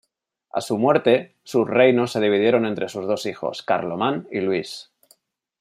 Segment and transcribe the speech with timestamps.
[0.49, 4.91] A su muerte, sus reinos se dividieron entre sus dos hijos, Carlomán y Luis.